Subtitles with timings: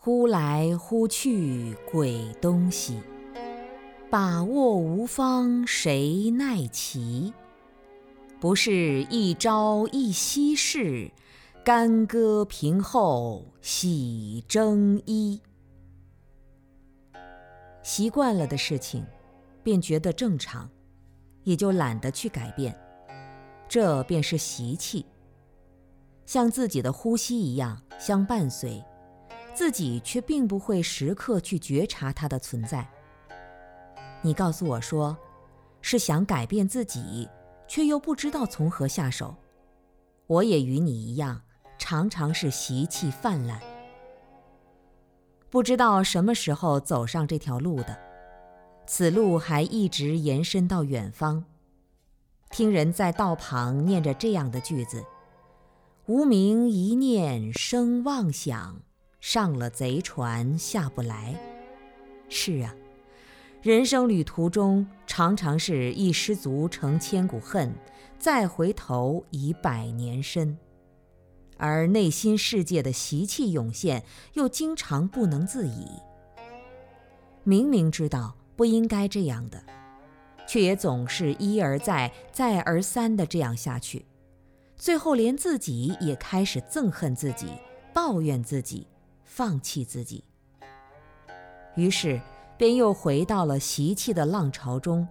[0.00, 3.02] 呼来呼去鬼东西，
[4.08, 7.34] 把握无方谁奈其？
[8.40, 11.10] 不是一朝一夕事，
[11.64, 15.40] 干戈平后喜征衣。
[17.82, 19.04] 习惯了的事情，
[19.64, 20.70] 便觉得正常，
[21.42, 22.78] 也就懒得去改变，
[23.68, 25.04] 这便是习气，
[26.24, 28.80] 像自己的呼吸一样相伴随。
[29.52, 32.88] 自己却并不会时刻去觉察它的存在。
[34.22, 35.18] 你告诉我说，
[35.80, 37.28] 是想改变自己，
[37.68, 39.36] 却又不知道从何下手。
[40.26, 41.42] 我也与你一样，
[41.78, 43.60] 常常是习气泛滥，
[45.48, 47.96] 不知道什么时候走上这条路的。
[48.86, 51.44] 此路还一直延伸到远方。
[52.50, 55.04] 听人在道旁念着这样的句子
[56.06, 58.80] ：“无名一念生妄想。”
[59.20, 61.34] 上了贼船下不来。
[62.28, 62.74] 是啊，
[63.60, 67.74] 人生旅途中常常是一失足成千古恨，
[68.18, 70.56] 再回头已百年身。
[71.56, 74.04] 而内心世界的习气涌现，
[74.34, 75.88] 又经常不能自已。
[77.42, 79.60] 明明知道不应该这样的，
[80.46, 84.06] 却也总是一而再、再而三的这样下去，
[84.76, 87.48] 最后连自己也开始憎恨自己，
[87.92, 88.86] 抱怨自己。
[89.30, 90.24] 放弃自己，
[91.76, 92.18] 于是
[92.58, 95.06] 便又回到了习气的浪潮中，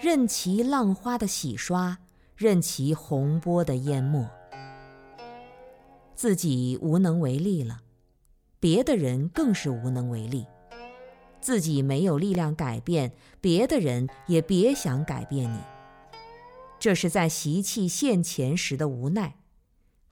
[0.00, 1.96] 任其浪花的洗刷，
[2.36, 4.28] 任其洪波的淹没。
[6.16, 7.82] 自己无能为力了，
[8.58, 10.44] 别的人更是无能为力。
[11.40, 15.58] 自己没有力量改变，别的人也别想改变你。
[16.80, 19.36] 这是在习气现前时的无奈。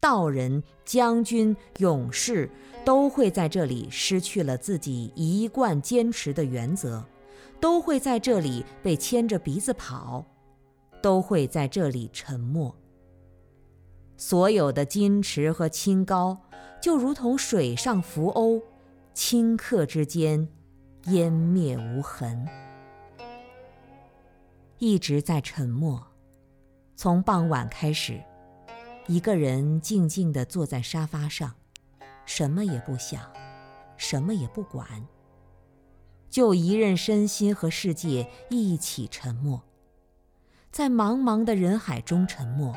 [0.00, 2.50] 道人、将军、勇士
[2.86, 7.04] 都会在这里失去了自己一贯坚持的原则，
[7.60, 10.24] 都会在这里被牵着鼻子跑，
[11.02, 12.74] 都会在这里沉默。
[14.16, 16.38] 所有的矜持和清高，
[16.80, 18.62] 就如同水上浮鸥，
[19.14, 20.48] 顷刻之间
[21.04, 22.48] 湮灭无痕，
[24.78, 26.02] 一直在沉默。
[26.96, 28.18] 从傍晚开始。
[29.10, 31.56] 一个人静静地坐在沙发上，
[32.24, 33.20] 什么也不想，
[33.96, 35.04] 什么也不管，
[36.30, 39.64] 就一任身心和世界一起沉默，
[40.70, 42.76] 在茫茫的人海中沉默，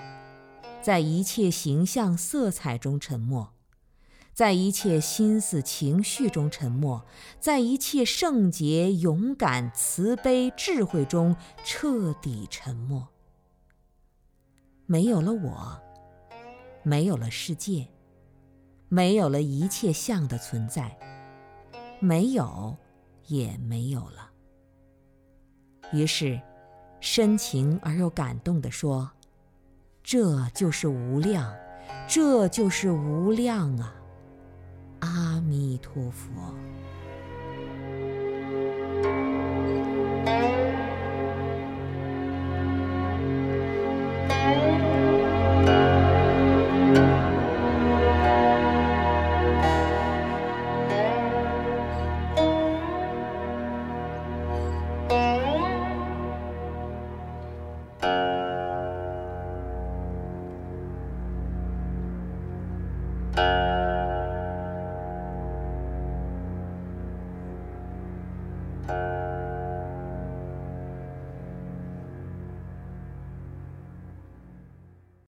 [0.82, 3.54] 在一切形象色彩中沉默，
[4.34, 7.06] 在一切心思情绪中沉默，
[7.40, 13.10] 在一切圣洁、勇敢、慈悲、智慧中彻底沉默。
[14.88, 15.83] 没有了我。
[16.84, 17.88] 没有了世界，
[18.90, 20.96] 没有了一切相的存在，
[22.00, 22.76] 没有，
[23.28, 24.30] 也没有了。
[25.92, 26.40] 于是，
[27.00, 29.10] 深情而又感动地说
[30.04, 31.56] ：“这就是无量，
[32.08, 33.96] 这就是无量啊！
[35.00, 36.30] 阿弥陀佛。”
[63.36, 63.48] Thank
[68.90, 69.33] you.